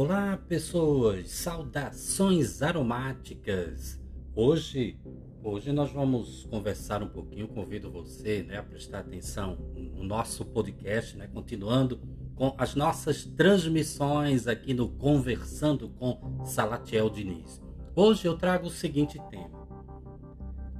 [0.00, 1.28] Olá, pessoas!
[1.28, 4.00] Saudações aromáticas!
[4.32, 4.96] Hoje,
[5.42, 11.16] hoje nós vamos conversar um pouquinho, convido você né, a prestar atenção no nosso podcast,
[11.16, 12.00] né, continuando
[12.36, 17.60] com as nossas transmissões aqui no Conversando com Salatiel Diniz.
[17.96, 19.66] Hoje eu trago o seguinte tema: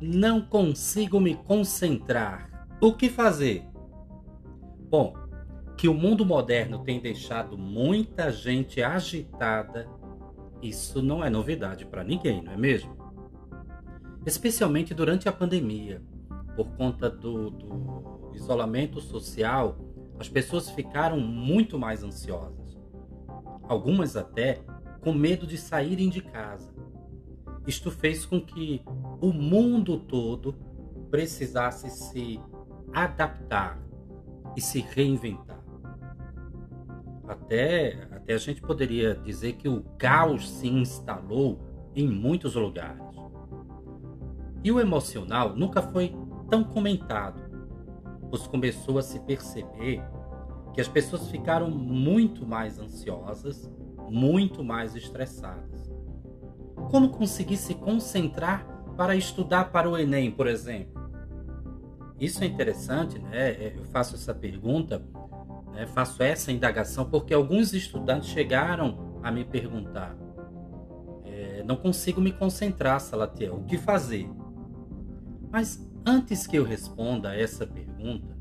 [0.00, 2.66] Não consigo me concentrar.
[2.80, 3.64] O que fazer?
[4.90, 5.14] Bom,
[5.76, 9.88] que o mundo moderno tem deixado muita gente agitada,
[10.62, 12.96] isso não é novidade para ninguém, não é mesmo?
[14.24, 16.00] Especialmente durante a pandemia,
[16.56, 19.76] por conta do, do isolamento social,
[20.18, 22.78] as pessoas ficaram muito mais ansiosas.
[23.68, 24.60] Algumas até
[25.00, 26.72] com medo de saírem de casa.
[27.66, 28.82] Isto fez com que
[29.20, 30.54] o mundo todo
[31.10, 32.40] precisasse se
[32.92, 33.78] adaptar
[34.56, 35.53] e se reinventar.
[37.26, 41.58] Até, até a gente poderia dizer que o caos se instalou
[41.94, 43.02] em muitos lugares.
[44.62, 46.14] E o emocional nunca foi
[46.50, 47.42] tão comentado,
[48.30, 50.02] pois começou a se perceber
[50.72, 53.70] que as pessoas ficaram muito mais ansiosas,
[54.10, 55.92] muito mais estressadas.
[56.90, 61.02] Como conseguir se concentrar para estudar para o Enem, por exemplo?
[62.18, 63.74] Isso é interessante, né?
[63.76, 65.02] Eu faço essa pergunta
[65.74, 70.16] né, faço essa indagação porque alguns estudantes chegaram a me perguntar:
[71.24, 74.30] é, não consigo me concentrar, Salatiel, o que fazer?
[75.50, 78.36] Mas antes que eu responda a essa pergunta,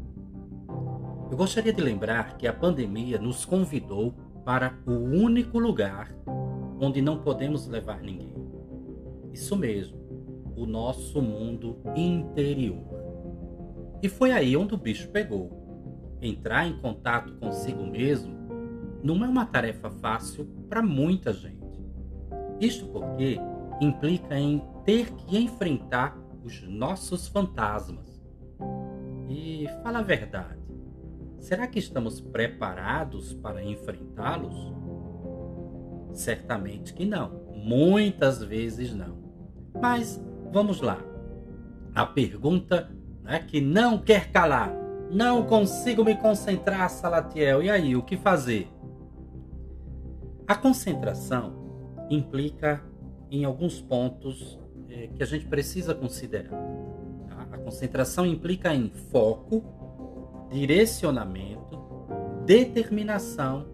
[1.31, 4.13] eu gostaria de lembrar que a pandemia nos convidou
[4.45, 6.15] para o único lugar
[6.79, 8.35] onde não podemos levar ninguém.
[9.31, 9.97] Isso mesmo,
[10.55, 12.83] o nosso mundo interior.
[14.01, 15.62] E foi aí onde o bicho pegou
[16.27, 18.33] entrar em contato consigo mesmo
[19.03, 21.83] não é uma tarefa fácil para muita gente.
[22.59, 23.37] Isto porque
[23.81, 28.23] implica em ter que enfrentar os nossos fantasmas.
[29.27, 30.61] E fala a verdade,
[31.39, 34.73] será que estamos preparados para enfrentá-los?
[36.13, 39.17] Certamente que não, muitas vezes não.
[39.81, 40.99] Mas vamos lá.
[41.93, 42.89] A pergunta
[43.23, 47.61] né, que não quer calar não consigo me concentrar, Salatiel.
[47.61, 48.67] E aí, o que fazer?
[50.47, 52.83] A concentração implica
[53.31, 54.59] em alguns pontos
[54.89, 56.51] é, que a gente precisa considerar.
[57.27, 57.47] Tá?
[57.51, 59.63] A concentração implica em foco,
[60.51, 61.79] direcionamento,
[62.45, 63.67] determinação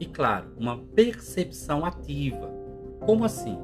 [0.00, 2.50] e, claro, uma percepção ativa.
[3.00, 3.58] Como assim?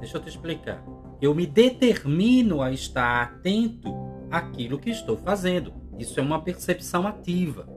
[0.00, 0.82] Deixa eu te explicar.
[1.20, 3.94] Eu me determino a estar atento
[4.32, 5.74] aquilo que estou fazendo.
[5.98, 7.68] Isso é uma percepção ativa.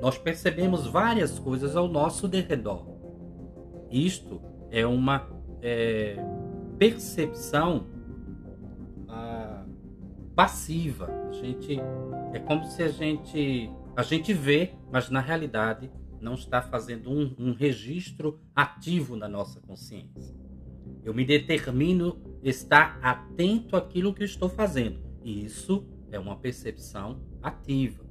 [0.00, 2.86] Nós percebemos várias coisas ao nosso derredor.
[3.90, 4.40] Isto
[4.70, 5.28] é uma
[5.60, 6.16] é,
[6.78, 7.88] percepção
[9.08, 9.64] ah,
[10.36, 11.10] passiva.
[11.28, 11.80] A gente
[12.32, 15.90] é como se a gente a gente vê, mas na realidade
[16.20, 20.34] não está fazendo um, um registro ativo na nossa consciência.
[21.02, 28.04] Eu me determino estar atento àquilo que estou fazendo isso é uma percepção ativa.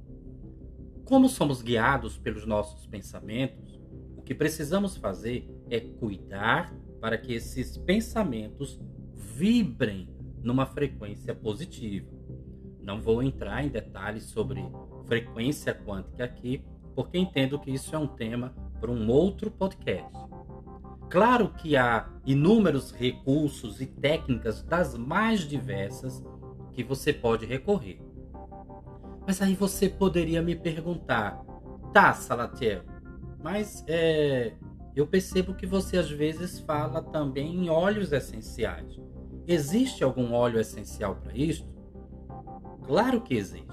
[1.04, 3.80] Como somos guiados pelos nossos pensamentos,
[4.16, 8.80] o que precisamos fazer é cuidar para que esses pensamentos
[9.14, 10.08] vibrem
[10.42, 12.08] numa frequência positiva.
[12.80, 14.62] Não vou entrar em detalhes sobre
[15.06, 20.16] frequência quântica aqui, porque entendo que isso é um tema para um outro podcast.
[21.08, 26.22] Claro que há inúmeros recursos e técnicas das mais diversas
[26.72, 28.00] que você pode recorrer.
[29.26, 31.40] Mas aí você poderia me perguntar,
[31.92, 32.82] tá, Salatiel,
[33.42, 34.54] mas é,
[34.94, 38.98] eu percebo que você às vezes fala também em óleos essenciais.
[39.46, 41.68] Existe algum óleo essencial para isto?
[42.84, 43.68] Claro que existe.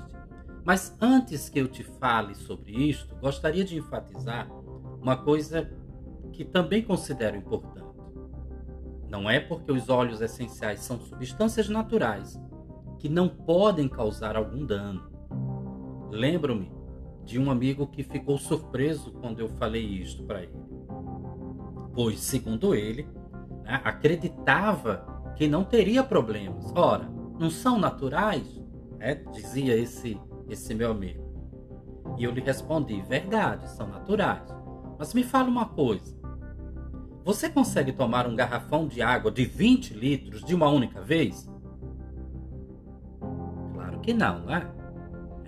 [0.63, 4.51] Mas antes que eu te fale sobre isto, gostaria de enfatizar
[5.01, 5.71] uma coisa
[6.33, 7.87] que também considero importante.
[9.09, 12.39] Não é porque os óleos essenciais são substâncias naturais
[12.97, 15.09] que não podem causar algum dano.
[16.09, 16.71] Lembro-me
[17.23, 20.55] de um amigo que ficou surpreso quando eu falei isto para ele,
[21.93, 23.07] pois, segundo ele,
[23.63, 26.71] né, acreditava que não teria problemas.
[26.75, 28.61] Ora, não são naturais?
[28.99, 30.19] É, dizia esse,
[30.49, 31.27] esse meu amigo.
[32.17, 34.47] E eu lhe respondi: verdade, são naturais.
[34.97, 36.17] Mas me fala uma coisa:
[37.23, 41.47] você consegue tomar um garrafão de água de 20 litros de uma única vez?
[44.07, 44.65] Que não, né?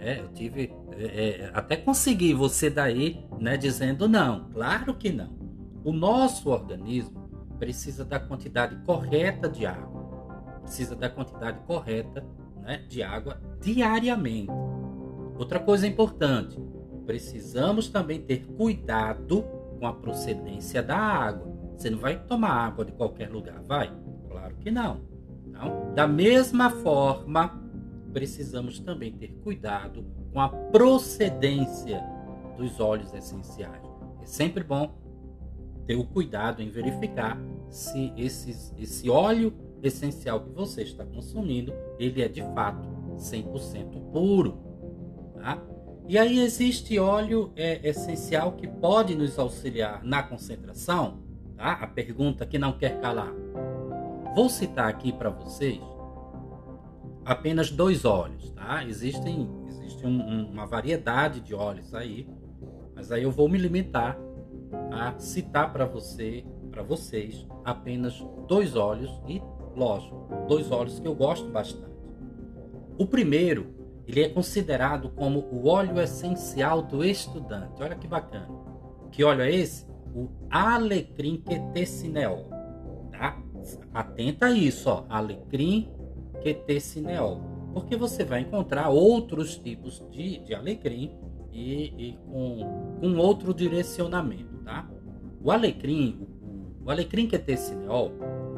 [0.02, 4.50] É, eu tive, é, é, até conseguir você daí, né, dizendo não.
[4.50, 5.30] Claro que não.
[5.82, 10.60] O nosso organismo precisa da quantidade correta de água.
[10.62, 12.26] Precisa da quantidade correta
[12.62, 14.52] né, de água diariamente.
[15.38, 16.62] Outra coisa importante,
[17.06, 19.44] precisamos também ter cuidado
[19.80, 21.48] com a procedência da água.
[21.78, 23.90] Você não vai tomar água de qualquer lugar, vai?
[24.28, 25.00] Claro que não.
[25.48, 27.69] Então, da mesma forma,
[28.12, 32.04] precisamos também ter cuidado com a procedência
[32.58, 33.84] dos óleos essenciais.
[34.22, 34.94] É sempre bom
[35.86, 37.40] ter o cuidado em verificar
[37.70, 44.58] se esse óleo essencial que você está consumindo, ele é de fato 100% puro.
[45.36, 45.62] Tá?
[46.08, 51.20] E aí existe óleo é, essencial que pode nos auxiliar na concentração?
[51.56, 51.74] Tá?
[51.74, 53.34] A pergunta que não quer calar.
[54.36, 55.80] Vou citar aqui para vocês
[57.30, 58.84] apenas dois óleos, tá?
[58.86, 62.28] Existem, existe um, um, uma variedade de óleos aí,
[62.96, 64.18] mas aí eu vou me limitar
[64.92, 69.40] a citar para você, para vocês, apenas dois óleos e,
[69.76, 71.94] lógico, dois óleos que eu gosto bastante.
[72.98, 73.76] O primeiro,
[74.08, 77.84] ele é considerado como o óleo essencial do estudante.
[77.84, 78.50] Olha que bacana.
[79.12, 79.86] Que óleo é esse?
[80.16, 82.50] O alecrim quetecineol,
[83.12, 83.40] tá?
[83.94, 85.99] Atenta a isso, ó, alecrim
[86.42, 87.42] quetecineol,
[87.74, 91.12] porque você vai encontrar outros tipos de, de alecrim
[91.52, 94.90] e, e com, com outro direcionamento, tá?
[95.42, 96.28] O alecrim,
[96.84, 98.12] o, alecrim quetecineol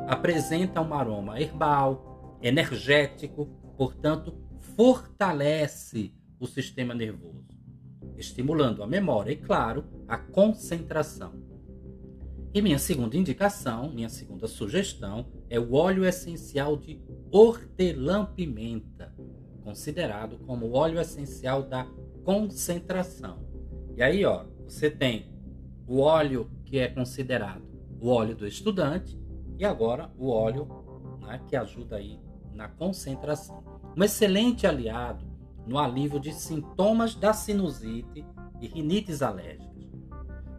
[0.08, 3.46] apresenta um aroma herbal, energético,
[3.78, 4.34] portanto
[4.76, 7.46] fortalece o sistema nervoso,
[8.18, 11.34] estimulando a memória e, claro, a concentração.
[12.54, 16.96] E minha segunda indicação, minha segunda sugestão é o óleo essencial de
[17.32, 19.14] hortelã-pimenta,
[19.64, 21.88] considerado como óleo essencial da
[22.24, 23.40] concentração.
[23.96, 25.32] E aí, ó, você tem
[25.88, 27.64] o óleo que é considerado
[28.00, 29.20] o óleo do estudante
[29.58, 30.68] e agora o óleo
[31.22, 32.20] né, que ajuda aí
[32.54, 33.64] na concentração.
[33.96, 35.26] Um excelente aliado
[35.66, 38.26] no alívio de sintomas da sinusite
[38.60, 39.72] e rinites alérgicas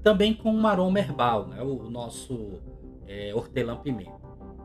[0.03, 1.63] também com um aroma herbal, né?
[1.63, 2.59] o nosso
[3.07, 4.21] é, hortelã-pimenta.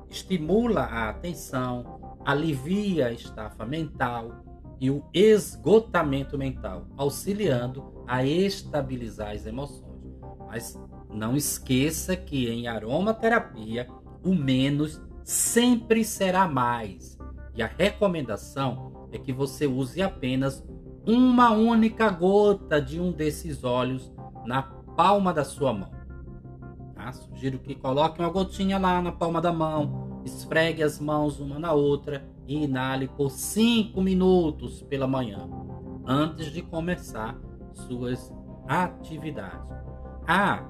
[0.10, 1.97] Estimula a atenção,
[2.28, 4.44] alivia a estafa mental
[4.82, 10.04] e o esgotamento mental, auxiliando a estabilizar as emoções.
[10.46, 10.78] Mas
[11.10, 13.88] não esqueça que em aromaterapia
[14.22, 17.18] o menos sempre será mais.
[17.56, 20.62] E a recomendação é que você use apenas
[21.08, 24.12] uma única gota de um desses óleos
[24.46, 25.92] na palma da sua mão.
[26.94, 27.10] Tá?
[27.14, 31.74] Sugiro que coloque uma gotinha lá na palma da mão, esfregue as mãos uma na
[31.74, 35.50] outra e inale por 5 minutos pela manhã,
[36.06, 37.40] antes de começar
[37.74, 38.34] suas
[38.68, 39.72] atividades.
[40.28, 40.66] Ah,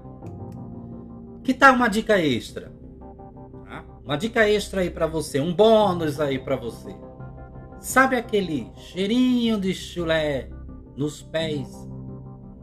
[1.44, 2.72] que tal uma dica extra?
[3.66, 3.86] Tá?
[4.04, 6.96] Uma dica extra aí para você, um bônus aí para você.
[7.80, 10.50] Sabe aquele cheirinho de chulé
[10.96, 11.70] nos pés?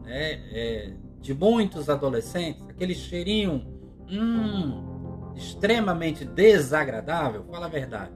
[0.07, 3.65] É, é, de muitos adolescentes, aquele cheirinho
[4.09, 4.94] hum,
[5.35, 7.43] extremamente desagradável?
[7.51, 8.11] Fala a verdade.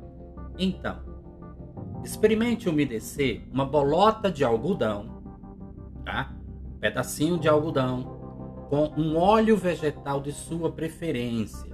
[0.58, 1.00] Então,
[2.04, 5.22] experimente umedecer uma bolota de algodão,
[6.06, 6.34] tá?
[6.76, 8.20] Um pedacinho de algodão
[8.70, 11.70] com um óleo vegetal de sua preferência.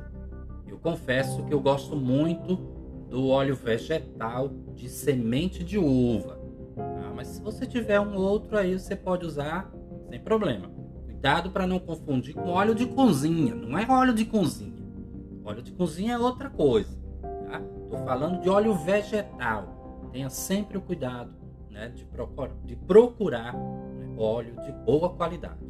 [0.67, 2.55] Eu confesso que eu gosto muito
[3.09, 6.39] do óleo vegetal de semente de uva.
[6.75, 7.11] Tá?
[7.15, 9.71] Mas se você tiver um outro aí, você pode usar
[10.09, 10.69] sem problema.
[11.05, 13.55] Cuidado para não confundir com óleo de cozinha.
[13.55, 14.74] Não é óleo de cozinha.
[15.45, 16.97] Óleo de cozinha é outra coisa.
[17.21, 17.61] Tá?
[17.89, 20.09] Tô falando de óleo vegetal.
[20.11, 21.31] Tenha sempre o cuidado
[21.69, 25.63] né, de, procurar, de procurar né, óleo de boa qualidade.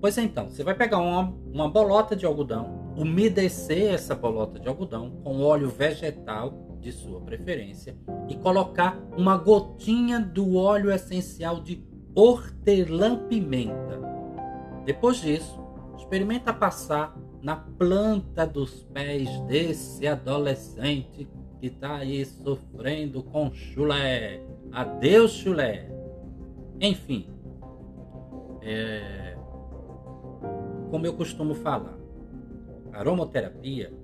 [0.00, 5.10] Pois então, você vai pegar uma, uma bolota de algodão, umedecer essa bolota de algodão
[5.24, 7.96] com óleo vegetal de sua preferência
[8.28, 14.16] e colocar uma gotinha do óleo essencial de hortelã-pimenta
[14.86, 15.60] depois disso,
[15.98, 17.12] experimenta passar
[17.46, 21.28] na planta dos pés desse adolescente
[21.60, 24.42] que está aí sofrendo com chulé.
[24.72, 25.88] Adeus, chulé.
[26.80, 27.30] Enfim,
[28.62, 29.38] é...
[30.90, 31.96] como eu costumo falar,
[32.92, 33.94] a aromaterapia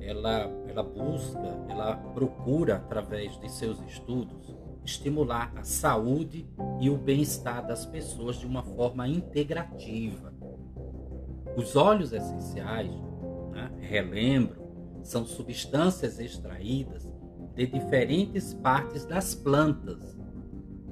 [0.00, 6.48] ela, ela busca, ela procura através de seus estudos estimular a saúde
[6.80, 10.35] e o bem-estar das pessoas de uma forma integrativa.
[11.56, 12.90] Os óleos essenciais,
[13.52, 14.66] né, relembro,
[15.02, 17.06] são substâncias extraídas
[17.54, 20.16] de diferentes partes das plantas.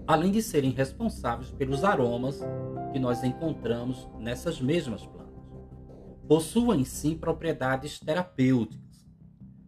[0.06, 2.40] além de serem responsáveis pelos aromas
[2.92, 5.42] que nós encontramos nessas mesmas plantas.
[6.28, 9.06] Possuem sim propriedades terapêuticas,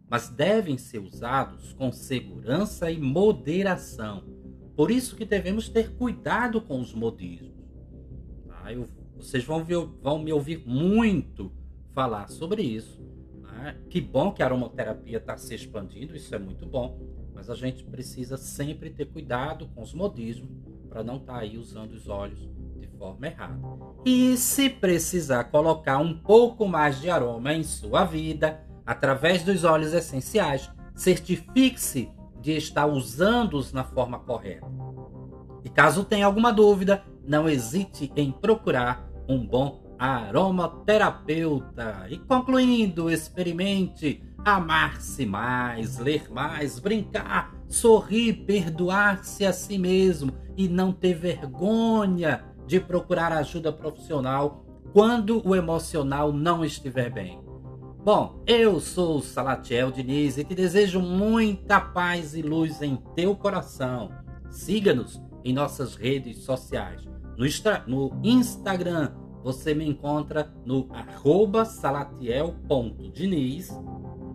[0.07, 4.23] mas devem ser usados com segurança e moderação.
[4.75, 7.57] Por isso que devemos ter cuidado com os modismos.
[8.47, 8.71] Tá?
[8.71, 8.87] Eu,
[9.17, 11.51] vocês vão, ver, vão me ouvir muito
[11.93, 13.01] falar sobre isso.
[13.41, 13.77] Né?
[13.89, 17.83] Que bom que a aromaterapia está se expandindo, isso é muito bom mas a gente
[17.83, 20.49] precisa sempre ter cuidado com os modismos
[20.89, 23.59] para não estar tá aí usando os óleos de forma errada.
[24.03, 29.93] E se precisar colocar um pouco mais de aroma em sua vida, através dos óleos
[29.93, 34.65] essenciais, certifique-se de estar usando-os na forma correta.
[35.63, 42.07] E caso tenha alguma dúvida, não hesite em procurar um bom aromaterapeuta.
[42.09, 50.93] E concluindo, experimente amar-se mais, ler mais, brincar, sorrir, perdoar-se a si mesmo e não
[50.93, 57.41] ter vergonha de procurar ajuda profissional quando o emocional não estiver bem.
[58.03, 64.11] Bom, eu sou Salatiel Diniz e te desejo muita paz e luz em teu coração.
[64.49, 67.16] Siga-nos em nossas redes sociais.
[67.37, 67.45] No,
[67.87, 69.11] no Instagram,
[69.43, 73.69] você me encontra no arroba salatiel.diniz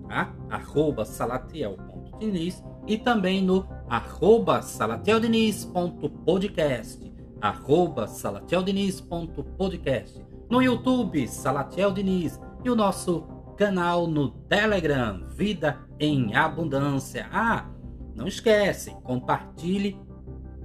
[0.08, 0.34] tá?
[0.48, 12.76] arroba salatiel.diniz e também no arroba salatiel.diniz.podcast arroba salatiel.diniz.podcast no YouTube Salatiel Diniz e o
[12.76, 13.22] nosso
[13.56, 17.26] canal no Telegram Vida em Abundância.
[17.32, 17.70] Ah,
[18.14, 19.98] não esquece, compartilhe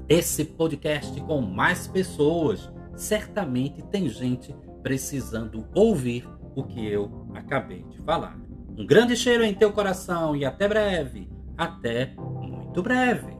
[0.09, 2.71] esse podcast com mais pessoas.
[2.95, 8.39] Certamente tem gente precisando ouvir o que eu acabei de falar.
[8.77, 11.29] Um grande cheiro em teu coração e até breve.
[11.57, 13.36] Até muito breve.